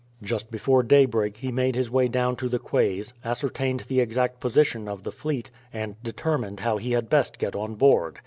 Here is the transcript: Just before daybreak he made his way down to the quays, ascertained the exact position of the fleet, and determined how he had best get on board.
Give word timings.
Just 0.23 0.49
before 0.49 0.81
daybreak 0.81 1.37
he 1.37 1.51
made 1.51 1.75
his 1.75 1.91
way 1.91 2.07
down 2.07 2.35
to 2.37 2.49
the 2.49 2.57
quays, 2.57 3.13
ascertained 3.23 3.81
the 3.81 3.99
exact 3.99 4.39
position 4.39 4.87
of 4.87 5.03
the 5.03 5.11
fleet, 5.11 5.51
and 5.71 5.95
determined 6.01 6.61
how 6.61 6.77
he 6.77 6.93
had 6.93 7.07
best 7.07 7.37
get 7.37 7.55
on 7.55 7.75
board. 7.75 8.17